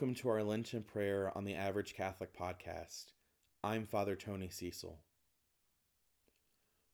Welcome 0.00 0.14
to 0.22 0.30
our 0.30 0.42
Lenten 0.42 0.82
prayer 0.82 1.30
on 1.36 1.44
the 1.44 1.54
Average 1.54 1.92
Catholic 1.92 2.34
Podcast. 2.34 3.12
I'm 3.62 3.84
Father 3.84 4.16
Tony 4.16 4.48
Cecil. 4.48 4.98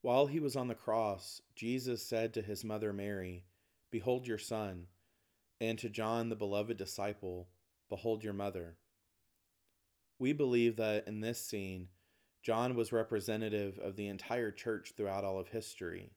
While 0.02 0.26
he 0.26 0.40
was 0.40 0.56
on 0.56 0.66
the 0.66 0.74
cross, 0.74 1.40
Jesus 1.54 2.02
said 2.02 2.34
to 2.34 2.42
his 2.42 2.64
mother 2.64 2.92
Mary, 2.92 3.44
Behold 3.92 4.26
your 4.26 4.38
son, 4.38 4.88
and 5.60 5.78
to 5.78 5.88
John, 5.88 6.30
the 6.30 6.34
beloved 6.34 6.76
disciple, 6.76 7.46
Behold 7.88 8.24
your 8.24 8.32
mother. 8.32 8.74
We 10.18 10.32
believe 10.32 10.74
that 10.74 11.06
in 11.06 11.20
this 11.20 11.40
scene, 11.40 11.86
John 12.42 12.74
was 12.74 12.90
representative 12.90 13.78
of 13.78 13.94
the 13.94 14.08
entire 14.08 14.50
church 14.50 14.94
throughout 14.96 15.22
all 15.22 15.38
of 15.38 15.46
history. 15.46 16.10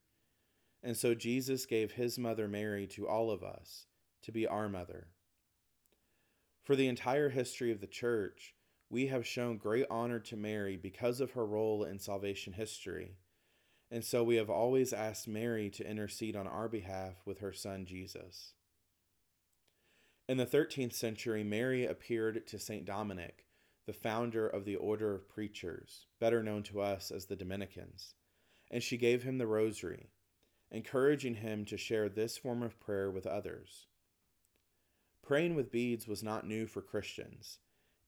And 0.82 0.98
so 0.98 1.14
Jesus 1.14 1.68
gave 1.68 1.92
his 1.92 2.18
mother 2.18 2.48
Mary 2.48 2.88
to 2.88 3.08
all 3.08 3.30
of 3.30 3.44
us 3.44 3.86
to 4.24 4.32
be 4.32 4.48
our 4.48 4.68
mother. 4.68 5.10
For 6.64 6.76
the 6.76 6.88
entire 6.88 7.30
history 7.30 7.72
of 7.72 7.82
the 7.82 7.88
church, 7.88 8.54
we 8.90 9.08
have 9.08 9.26
shown 9.26 9.58
great 9.58 9.86
honor 9.90 10.20
to 10.20 10.36
Mary 10.36 10.76
because 10.76 11.22
of 11.22 11.32
her 11.32 11.46
role 11.46 11.84
in 11.84 12.00
salvation 12.00 12.54
history. 12.54 13.18
And 13.92 14.04
so 14.04 14.24
we 14.24 14.36
have 14.36 14.50
always 14.50 14.94
asked 14.94 15.28
Mary 15.28 15.70
to 15.72 15.90
intercede 15.90 16.36
on 16.36 16.48
our 16.48 16.68
behalf 16.68 17.16
with 17.26 17.40
her 17.40 17.54
son 17.54 17.86
Jesus. 17.86 18.54
In 20.28 20.38
the 20.38 20.46
13th 20.46 20.94
century, 20.94 21.44
Mary 21.44 21.88
appeared 21.88 22.46
to 22.48 22.60
St. 22.60 22.86
Dominic, 22.86 23.46
the 23.88 23.94
founder 23.94 24.48
of 24.48 24.64
the 24.64 24.76
Order 24.76 25.16
of 25.16 25.28
Preachers, 25.28 26.06
better 26.20 26.44
known 26.44 26.62
to 26.64 26.82
us 26.82 27.10
as 27.10 27.26
the 27.26 27.36
Dominicans, 27.36 28.14
and 28.70 28.84
she 28.84 28.96
gave 28.96 29.24
him 29.24 29.40
the 29.40 29.48
rosary, 29.48 30.12
encouraging 30.70 31.34
him 31.34 31.66
to 31.66 31.78
share 31.78 32.10
this 32.10 32.38
form 32.38 32.62
of 32.62 32.80
prayer 32.80 33.10
with 33.10 33.26
others. 33.26 33.88
Praying 35.30 35.54
with 35.54 35.72
beads 35.72 36.08
was 36.08 36.24
not 36.24 36.48
new 36.48 36.66
for 36.66 36.82
Christians. 36.82 37.60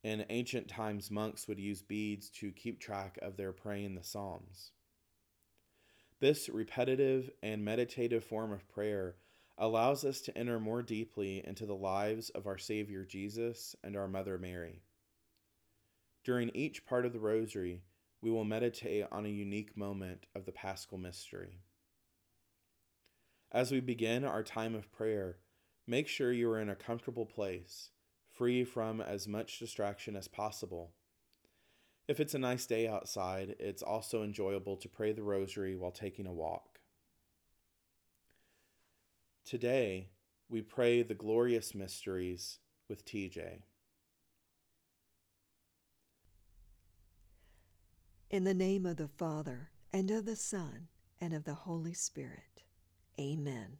In 0.03 0.25
ancient 0.31 0.67
times, 0.67 1.11
monks 1.11 1.47
would 1.47 1.59
use 1.59 1.83
beads 1.83 2.31
to 2.31 2.51
keep 2.51 2.79
track 2.79 3.19
of 3.21 3.37
their 3.37 3.51
praying 3.51 3.93
the 3.93 4.03
Psalms. 4.03 4.71
This 6.19 6.49
repetitive 6.49 7.29
and 7.43 7.63
meditative 7.63 8.23
form 8.23 8.51
of 8.51 8.67
prayer 8.67 9.17
allows 9.55 10.03
us 10.03 10.19
to 10.21 10.35
enter 10.35 10.59
more 10.59 10.81
deeply 10.81 11.45
into 11.45 11.67
the 11.67 11.75
lives 11.75 12.31
of 12.31 12.47
our 12.47 12.57
Savior 12.57 13.05
Jesus 13.05 13.75
and 13.83 13.95
our 13.95 14.07
Mother 14.07 14.39
Mary. 14.39 14.81
During 16.23 16.49
each 16.55 16.87
part 16.87 17.05
of 17.05 17.13
the 17.13 17.19
Rosary, 17.19 17.83
we 18.23 18.31
will 18.31 18.45
meditate 18.45 19.05
on 19.11 19.27
a 19.27 19.29
unique 19.29 19.77
moment 19.77 20.25
of 20.33 20.47
the 20.47 20.51
Paschal 20.51 20.97
Mystery. 20.97 21.59
As 23.51 23.71
we 23.71 23.79
begin 23.79 24.25
our 24.25 24.41
time 24.41 24.73
of 24.73 24.91
prayer, 24.91 25.37
Make 25.91 26.07
sure 26.07 26.31
you 26.31 26.49
are 26.49 26.61
in 26.61 26.69
a 26.69 26.75
comfortable 26.75 27.25
place, 27.25 27.89
free 28.29 28.63
from 28.63 29.01
as 29.01 29.27
much 29.27 29.59
distraction 29.59 30.15
as 30.15 30.29
possible. 30.29 30.93
If 32.07 32.21
it's 32.21 32.33
a 32.33 32.39
nice 32.39 32.65
day 32.65 32.87
outside, 32.87 33.57
it's 33.59 33.83
also 33.83 34.23
enjoyable 34.23 34.77
to 34.77 34.87
pray 34.87 35.11
the 35.11 35.21
rosary 35.21 35.75
while 35.75 35.91
taking 35.91 36.27
a 36.27 36.31
walk. 36.31 36.79
Today, 39.43 40.11
we 40.47 40.61
pray 40.61 41.03
the 41.03 41.13
glorious 41.13 41.75
mysteries 41.75 42.59
with 42.87 43.03
TJ. 43.03 43.63
In 48.29 48.45
the 48.45 48.53
name 48.53 48.85
of 48.85 48.95
the 48.95 49.09
Father, 49.09 49.71
and 49.91 50.09
of 50.09 50.23
the 50.23 50.37
Son, 50.37 50.87
and 51.19 51.33
of 51.33 51.43
the 51.43 51.53
Holy 51.53 51.93
Spirit. 51.93 52.63
Amen. 53.19 53.79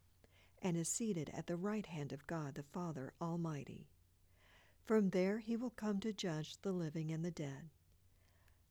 and 0.61 0.77
is 0.77 0.87
seated 0.87 1.31
at 1.33 1.47
the 1.47 1.55
right 1.55 1.85
hand 1.85 2.11
of 2.11 2.27
God 2.27 2.55
the 2.55 2.63
Father 2.63 3.13
Almighty. 3.21 3.87
From 4.85 5.09
there 5.09 5.39
he 5.39 5.55
will 5.55 5.71
come 5.71 5.99
to 6.01 6.13
judge 6.13 6.57
the 6.61 6.71
living 6.71 7.11
and 7.11 7.23
the 7.23 7.31
dead. 7.31 7.69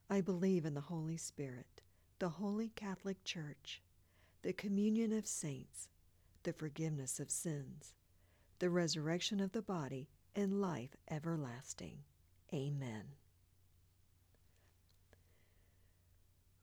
I 0.09 0.21
believe 0.21 0.65
in 0.65 0.73
the 0.73 0.81
Holy 0.81 1.17
Spirit, 1.17 1.81
the 2.19 2.29
holy 2.29 2.69
Catholic 2.69 3.23
Church, 3.23 3.81
the 4.41 4.53
communion 4.53 5.13
of 5.13 5.25
saints, 5.25 5.87
the 6.43 6.53
forgiveness 6.53 7.19
of 7.19 7.31
sins, 7.31 7.93
the 8.59 8.69
resurrection 8.69 9.39
of 9.39 9.51
the 9.51 9.61
body, 9.61 10.09
and 10.35 10.61
life 10.61 10.95
everlasting. 11.09 11.99
Amen. 12.53 13.03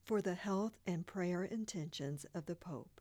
For 0.05 0.23
the 0.23 0.35
health 0.35 0.79
and 0.87 1.07
prayer 1.07 1.45
intentions 1.45 2.25
of 2.35 2.47
the 2.47 2.55
Pope, 2.55 3.01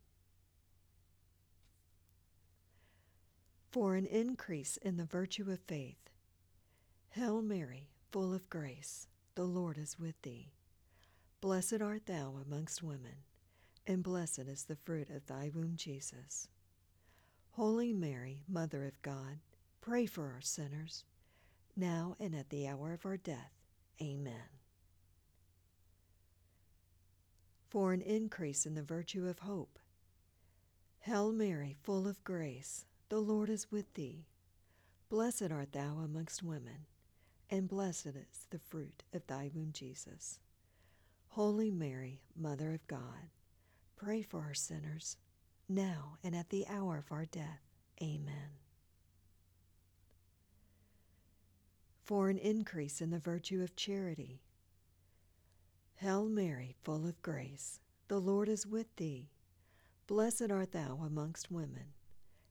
For 3.71 3.95
an 3.95 4.05
increase 4.05 4.77
in 4.77 4.97
the 4.97 5.05
virtue 5.05 5.49
of 5.49 5.59
faith. 5.61 6.09
Hail 7.11 7.41
Mary, 7.41 7.87
full 8.11 8.33
of 8.33 8.49
grace, 8.49 9.07
the 9.35 9.43
Lord 9.43 9.77
is 9.77 9.97
with 9.97 10.21
thee. 10.21 10.51
Blessed 11.39 11.81
art 11.81 12.05
thou 12.05 12.35
amongst 12.45 12.83
women, 12.83 13.23
and 13.87 14.03
blessed 14.03 14.39
is 14.39 14.65
the 14.65 14.75
fruit 14.75 15.09
of 15.09 15.25
thy 15.25 15.49
womb, 15.53 15.73
Jesus. 15.75 16.49
Holy 17.51 17.93
Mary, 17.93 18.43
Mother 18.47 18.85
of 18.85 19.01
God, 19.01 19.39
pray 19.79 20.05
for 20.05 20.31
our 20.33 20.41
sinners, 20.41 21.05
now 21.75 22.15
and 22.19 22.35
at 22.35 22.49
the 22.49 22.67
hour 22.67 22.93
of 22.93 23.05
our 23.05 23.17
death. 23.17 23.53
Amen. 24.01 24.49
For 27.69 27.93
an 27.93 28.01
increase 28.01 28.65
in 28.65 28.75
the 28.75 28.83
virtue 28.83 29.27
of 29.27 29.39
hope. 29.39 29.79
Hail 30.99 31.31
Mary, 31.31 31.75
full 31.81 32.07
of 32.07 32.23
grace, 32.23 32.85
the 33.11 33.19
Lord 33.19 33.49
is 33.49 33.69
with 33.69 33.93
thee. 33.95 34.23
Blessed 35.09 35.51
art 35.51 35.73
thou 35.73 35.97
amongst 36.01 36.41
women, 36.41 36.85
and 37.49 37.67
blessed 37.67 38.15
is 38.15 38.47
the 38.51 38.57
fruit 38.57 39.03
of 39.13 39.27
thy 39.27 39.51
womb, 39.53 39.71
Jesus. 39.73 40.39
Holy 41.27 41.69
Mary, 41.69 42.21
Mother 42.37 42.71
of 42.71 42.87
God, 42.87 43.27
pray 43.97 44.21
for 44.21 44.39
our 44.39 44.53
sinners, 44.53 45.17
now 45.67 46.19
and 46.23 46.33
at 46.33 46.51
the 46.51 46.65
hour 46.69 46.99
of 46.99 47.11
our 47.11 47.25
death. 47.25 47.59
Amen. 48.01 48.55
For 52.05 52.29
an 52.29 52.37
increase 52.37 53.01
in 53.01 53.09
the 53.09 53.19
virtue 53.19 53.61
of 53.61 53.75
charity. 53.75 54.39
Hail 55.95 56.29
Mary, 56.29 56.77
full 56.81 57.05
of 57.05 57.21
grace, 57.21 57.81
the 58.07 58.19
Lord 58.19 58.47
is 58.47 58.65
with 58.65 58.95
thee. 58.95 59.31
Blessed 60.07 60.49
art 60.49 60.71
thou 60.71 61.01
amongst 61.05 61.51
women 61.51 61.87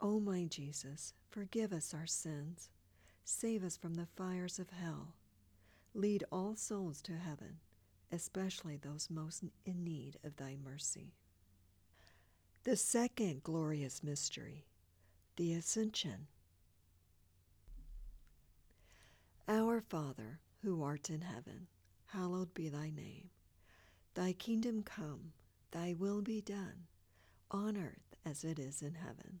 O 0.00 0.20
my 0.20 0.44
Jesus, 0.44 1.14
forgive 1.30 1.72
us 1.72 1.94
our 1.94 2.06
sins, 2.06 2.68
save 3.24 3.64
us 3.64 3.76
from 3.76 3.94
the 3.94 4.06
fires 4.16 4.58
of 4.58 4.70
hell, 4.70 5.14
lead 5.94 6.24
all 6.30 6.54
souls 6.54 7.00
to 7.02 7.12
heaven, 7.12 7.58
especially 8.12 8.76
those 8.76 9.08
most 9.10 9.42
in 9.64 9.82
need 9.82 10.18
of 10.22 10.36
thy 10.36 10.56
mercy. 10.62 11.14
The 12.64 12.76
second 12.76 13.42
glorious 13.42 14.02
mystery, 14.02 14.66
the 15.36 15.54
Ascension. 15.54 16.26
Our 19.48 19.80
Father, 19.80 20.40
who 20.62 20.82
art 20.82 21.08
in 21.08 21.22
heaven, 21.22 21.68
hallowed 22.06 22.52
be 22.54 22.68
thy 22.68 22.90
name. 22.90 23.30
Thy 24.14 24.32
kingdom 24.32 24.82
come, 24.82 25.32
thy 25.70 25.94
will 25.98 26.22
be 26.22 26.40
done, 26.40 26.86
on 27.50 27.76
earth 27.76 28.16
as 28.24 28.44
it 28.44 28.58
is 28.58 28.82
in 28.82 28.94
heaven. 28.94 29.40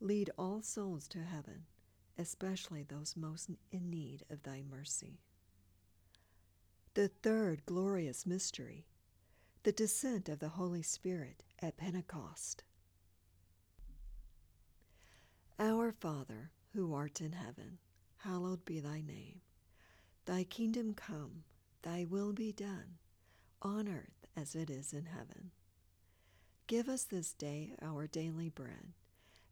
lead 0.00 0.30
all 0.38 0.62
souls 0.62 1.08
to 1.08 1.18
heaven, 1.18 1.66
especially 2.16 2.82
those 2.82 3.16
most 3.16 3.50
in 3.70 3.90
need 3.90 4.24
of 4.30 4.42
thy 4.42 4.62
mercy. 4.62 5.20
The 6.94 7.08
third 7.08 7.64
glorious 7.66 8.26
mystery 8.26 8.86
the 9.64 9.72
descent 9.72 10.28
of 10.28 10.38
the 10.38 10.48
Holy 10.48 10.82
Spirit 10.82 11.42
at 11.60 11.76
Pentecost. 11.76 12.62
Our 15.58 15.92
Father, 15.92 16.52
who 16.72 16.94
art 16.94 17.20
in 17.20 17.32
heaven, 17.32 17.78
hallowed 18.18 18.64
be 18.64 18.80
thy 18.80 19.02
name. 19.02 19.40
Thy 20.24 20.44
kingdom 20.44 20.94
come, 20.94 21.44
thy 21.82 22.06
will 22.08 22.32
be 22.32 22.52
done, 22.52 22.98
on 23.60 23.88
earth 23.88 24.26
as 24.36 24.54
it 24.54 24.70
is 24.70 24.92
in 24.92 25.06
heaven. 25.06 25.50
Give 26.66 26.88
us 26.88 27.04
this 27.04 27.32
day 27.32 27.72
our 27.82 28.06
daily 28.06 28.48
bread, 28.48 28.94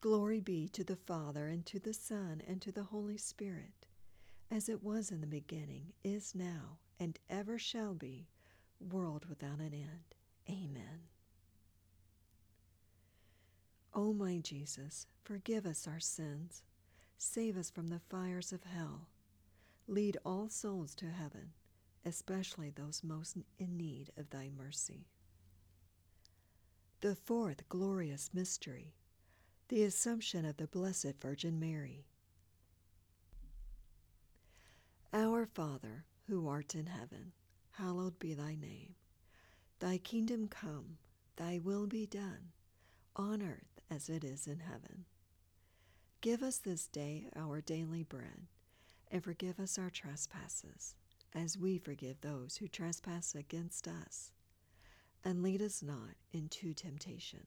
Glory 0.00 0.40
be 0.40 0.68
to 0.68 0.84
the 0.84 0.96
Father, 0.96 1.48
and 1.48 1.64
to 1.66 1.78
the 1.78 1.94
Son, 1.94 2.42
and 2.46 2.60
to 2.62 2.70
the 2.70 2.84
Holy 2.84 3.16
Spirit, 3.16 3.86
as 4.50 4.68
it 4.68 4.82
was 4.82 5.10
in 5.10 5.20
the 5.20 5.26
beginning, 5.26 5.92
is 6.04 6.34
now, 6.34 6.78
and 7.00 7.18
ever 7.28 7.58
shall 7.58 7.94
be, 7.94 8.28
world 8.78 9.24
without 9.28 9.58
an 9.58 9.72
end. 9.74 10.14
Amen. 10.48 11.08
O 13.94 14.12
my 14.12 14.38
Jesus, 14.38 15.06
forgive 15.24 15.64
us 15.64 15.88
our 15.88 15.98
sins, 16.00 16.62
save 17.16 17.56
us 17.56 17.70
from 17.70 17.88
the 17.88 18.00
fires 18.10 18.52
of 18.52 18.64
hell, 18.64 19.08
lead 19.88 20.18
all 20.24 20.48
souls 20.50 20.94
to 20.96 21.06
heaven, 21.06 21.52
especially 22.04 22.70
those 22.70 23.02
most 23.02 23.38
in 23.58 23.76
need 23.76 24.12
of 24.18 24.28
thy 24.30 24.50
mercy. 24.56 25.06
The 27.00 27.14
fourth 27.14 27.66
glorious 27.68 28.30
mystery, 28.34 28.92
the 29.68 29.82
Assumption 29.82 30.44
of 30.44 30.56
the 30.58 30.68
Blessed 30.68 31.14
Virgin 31.20 31.58
Mary. 31.58 32.06
Our 35.12 35.44
Father, 35.44 36.04
who 36.28 36.46
art 36.46 36.76
in 36.76 36.86
heaven, 36.86 37.32
hallowed 37.72 38.16
be 38.20 38.32
thy 38.32 38.54
name. 38.54 38.94
Thy 39.80 39.98
kingdom 39.98 40.46
come, 40.46 40.98
thy 41.34 41.58
will 41.58 41.88
be 41.88 42.06
done, 42.06 42.52
on 43.16 43.42
earth 43.42 43.80
as 43.90 44.08
it 44.08 44.22
is 44.22 44.46
in 44.46 44.60
heaven. 44.60 45.04
Give 46.20 46.44
us 46.44 46.58
this 46.58 46.86
day 46.86 47.26
our 47.34 47.60
daily 47.60 48.04
bread, 48.04 48.46
and 49.10 49.24
forgive 49.24 49.58
us 49.58 49.78
our 49.78 49.90
trespasses, 49.90 50.94
as 51.34 51.58
we 51.58 51.78
forgive 51.78 52.20
those 52.20 52.58
who 52.58 52.68
trespass 52.68 53.34
against 53.34 53.88
us. 53.88 54.30
And 55.24 55.42
lead 55.42 55.60
us 55.60 55.82
not 55.82 56.14
into 56.32 56.72
temptation, 56.72 57.46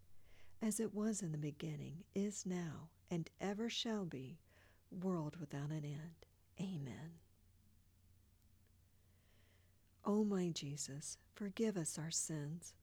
as 0.61 0.79
it 0.79 0.93
was 0.93 1.21
in 1.21 1.31
the 1.31 1.37
beginning, 1.37 2.03
is 2.15 2.45
now, 2.45 2.89
and 3.09 3.29
ever 3.39 3.69
shall 3.69 4.05
be, 4.05 4.39
world 4.91 5.37
without 5.39 5.71
an 5.71 5.85
end. 5.85 6.25
Amen. 6.59 7.13
O 10.05 10.23
my 10.23 10.49
Jesus, 10.49 11.17
forgive 11.35 11.77
us 11.77 11.97
our 11.97 12.11
sins, 12.11 12.73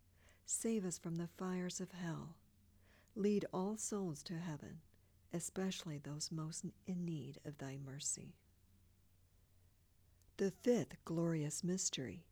save 0.47 0.85
us 0.85 0.99
from 0.99 1.17
the 1.17 1.29
fires 1.37 1.81
of 1.81 1.93
hell 1.93 2.37
Lead 3.14 3.45
all 3.53 3.77
souls 3.77 4.23
to 4.23 4.35
heaven, 4.38 4.81
especially 5.33 5.99
those 5.99 6.31
most 6.31 6.64
in 6.87 7.05
need 7.05 7.38
of 7.45 7.59
thy 7.59 7.77
mercy. 7.85 8.37
The 10.37 10.53
fifth 10.53 10.97
glorious 11.05 11.64
mystery, 11.64 12.25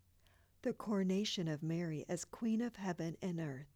the 0.63 0.73
coronation 0.73 1.49
of 1.49 1.63
Mary 1.65 2.05
as 2.09 2.25
Queen 2.25 2.63
of 2.63 2.77
heaven 2.77 3.17
and 3.21 3.41
earth. 3.41 3.76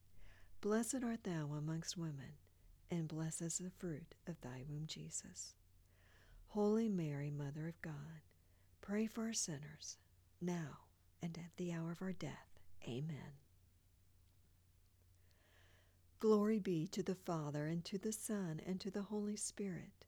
Blessed 0.61 1.03
art 1.03 1.23
thou 1.23 1.49
amongst 1.57 1.97
women, 1.97 2.37
and 2.91 3.07
blessed 3.07 3.41
is 3.41 3.57
the 3.57 3.71
fruit 3.71 4.13
of 4.27 4.39
thy 4.41 4.61
womb, 4.69 4.85
Jesus. 4.85 5.55
Holy 6.49 6.87
Mary, 6.87 7.31
Mother 7.31 7.67
of 7.67 7.81
God, 7.81 8.21
pray 8.79 9.07
for 9.07 9.23
our 9.23 9.33
sinners, 9.33 9.97
now 10.39 10.81
and 11.23 11.35
at 11.35 11.57
the 11.57 11.73
hour 11.73 11.91
of 11.91 12.01
our 12.03 12.13
death. 12.13 12.59
Amen. 12.87 13.39
Glory 16.19 16.59
be 16.59 16.85
to 16.89 17.01
the 17.01 17.15
Father, 17.15 17.65
and 17.65 17.83
to 17.85 17.97
the 17.97 18.11
Son, 18.11 18.61
and 18.63 18.79
to 18.81 18.91
the 18.91 19.01
Holy 19.01 19.35
Spirit, 19.35 20.05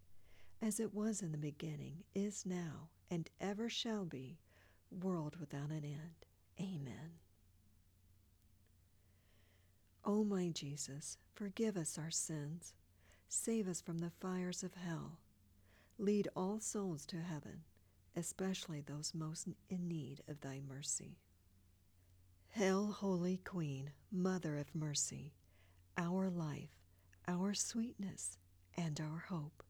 as 0.61 0.79
it 0.79 0.93
was 0.93 1.23
in 1.23 1.31
the 1.31 1.37
beginning, 1.39 2.03
is 2.13 2.45
now, 2.45 2.89
and 3.09 3.27
ever 3.41 3.69
shall 3.69 4.05
be, 4.05 4.37
world 4.91 5.37
without 5.39 5.71
an 5.71 5.83
end. 5.83 6.27
Amen. 6.61 7.22
O 10.05 10.23
my 10.23 10.49
Jesus, 10.49 11.17
forgive 11.33 11.77
us 11.77 11.97
our 11.97 12.11
sins, 12.11 12.73
save 13.29 13.67
us 13.69 13.79
from 13.79 13.99
the 13.99 14.11
fires 14.19 14.63
of 14.63 14.73
hell, 14.73 15.19
lead 15.97 16.27
all 16.35 16.59
souls 16.59 17.05
to 17.05 17.21
heaven, 17.21 17.63
especially 18.15 18.81
those 18.81 19.13
most 19.13 19.47
in 19.69 19.87
need 19.87 20.21
of 20.27 20.41
thy 20.41 20.59
mercy. 20.67 21.19
Hail, 22.49 22.87
Holy 22.91 23.37
Queen, 23.37 23.91
Mother 24.11 24.57
of 24.57 24.75
Mercy 24.75 25.33
our 25.97 26.29
life, 26.29 26.71
our 27.27 27.53
sweetness, 27.53 28.37
and 28.75 28.99
our 28.99 29.25
hope. 29.29 29.63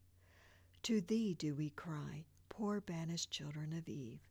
To 0.84 1.02
thee 1.02 1.34
do 1.34 1.54
we 1.54 1.70
cry, 1.70 2.26
poor 2.50 2.80
banished 2.82 3.30
children 3.30 3.74
of 3.74 3.90
Eve. 3.90 4.22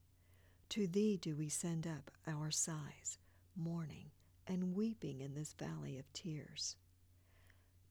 To 0.70 0.86
thee 0.86 1.18
do 1.18 1.36
we 1.36 1.48
send 1.48 1.86
up 1.86 2.10
our 2.26 2.50
sighs, 2.50 3.18
mourning 3.54 4.10
and 4.46 4.74
weeping 4.74 5.20
in 5.20 5.34
this 5.34 5.54
valley 5.54 5.98
of 5.98 6.12
tears. 6.12 6.76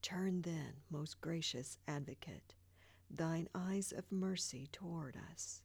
Turn 0.01 0.41
then, 0.41 0.73
most 0.89 1.21
gracious 1.21 1.77
advocate, 1.87 2.53
thine 3.09 3.47
eyes 3.53 3.91
of 3.91 4.11
mercy 4.11 4.67
toward 4.71 5.17
us. 5.31 5.61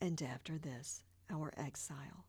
And 0.00 0.20
after 0.20 0.58
this, 0.58 1.02
our 1.30 1.52
exile, 1.56 2.26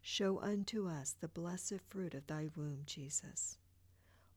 show 0.00 0.40
unto 0.40 0.88
us 0.88 1.16
the 1.20 1.28
blessed 1.28 1.80
fruit 1.88 2.14
of 2.14 2.26
thy 2.26 2.48
womb, 2.56 2.82
Jesus. 2.86 3.58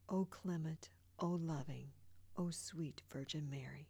O 0.10 0.26
clement, 0.26 0.90
O 1.20 1.28
loving, 1.28 1.90
O 2.38 2.50
sweet 2.50 3.02
Virgin 3.12 3.50
Mary, 3.50 3.90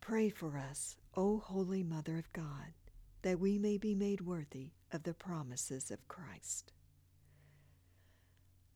pray 0.00 0.30
for 0.30 0.58
us, 0.58 0.96
O 1.16 1.38
Holy 1.38 1.82
Mother 1.82 2.16
of 2.18 2.32
God, 2.32 2.72
that 3.22 3.40
we 3.40 3.58
may 3.58 3.76
be 3.78 3.94
made 3.94 4.20
worthy 4.20 4.70
of 4.92 5.02
the 5.02 5.14
promises 5.14 5.90
of 5.90 6.06
Christ. 6.08 6.72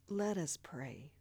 Let 0.09 0.37
us 0.37 0.57
pray. 0.57 1.13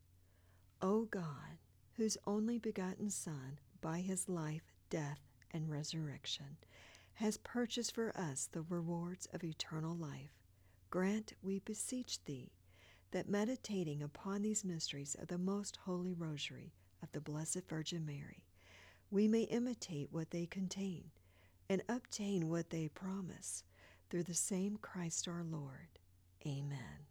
O 0.82 1.06
God, 1.06 1.60
whose 1.98 2.17
only 2.26 2.58
begotten 2.58 3.10
Son, 3.10 3.60
by 3.80 4.00
his 4.00 4.28
life, 4.28 4.74
death, 4.89 5.20
and 5.52 5.70
resurrection, 5.70 6.58
has 7.15 7.38
purchased 7.38 7.94
for 7.94 8.12
us 8.17 8.50
the 8.52 8.63
rewards 8.63 9.28
of 9.34 9.44
eternal 9.44 9.96
life, 9.96 10.34
grant, 10.89 11.34
we 11.41 11.60
beseech 11.60 12.24
thee, 12.26 12.52
that 13.12 13.30
meditating 13.30 14.02
upon 14.02 14.41
these 14.41 14.65
mysteries 14.65 15.15
of 15.22 15.28
the 15.28 15.38
most 15.38 15.78
holy 15.86 16.13
rosary 16.13 16.74
of 17.04 17.12
the 17.12 17.22
Blessed 17.22 17.67
Virgin 17.67 18.06
Mary, 18.06 18.46
we 19.10 19.28
may 19.28 19.44
imitate 19.44 20.10
what 20.12 20.32
they 20.32 20.46
contain 20.46 21.12
and 21.70 21.84
obtain 21.88 22.50
what 22.50 22.70
they 22.70 22.88
promise 22.89 23.63
through 24.10 24.24
the 24.24 24.34
same 24.34 24.78
Christ 24.78 25.28
our 25.28 25.44
Lord. 25.44 26.00
Amen. 26.46 27.11